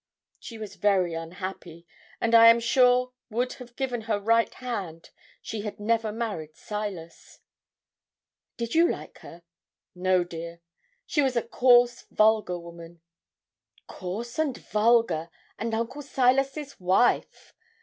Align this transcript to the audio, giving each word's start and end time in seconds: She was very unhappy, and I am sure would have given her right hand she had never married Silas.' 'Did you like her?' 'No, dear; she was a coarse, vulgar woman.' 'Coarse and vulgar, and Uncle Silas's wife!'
She 0.39 0.57
was 0.57 0.77
very 0.77 1.13
unhappy, 1.13 1.85
and 2.19 2.33
I 2.33 2.47
am 2.47 2.59
sure 2.59 3.11
would 3.29 3.53
have 3.61 3.75
given 3.75 4.01
her 4.09 4.19
right 4.19 4.51
hand 4.55 5.11
she 5.43 5.61
had 5.61 5.79
never 5.79 6.11
married 6.11 6.55
Silas.' 6.55 7.39
'Did 8.57 8.73
you 8.73 8.89
like 8.91 9.19
her?' 9.19 9.43
'No, 9.93 10.23
dear; 10.23 10.59
she 11.05 11.21
was 11.21 11.35
a 11.35 11.43
coarse, 11.43 12.05
vulgar 12.09 12.57
woman.' 12.57 12.99
'Coarse 13.85 14.39
and 14.39 14.57
vulgar, 14.57 15.29
and 15.59 15.71
Uncle 15.75 16.01
Silas's 16.01 16.79
wife!' 16.79 17.53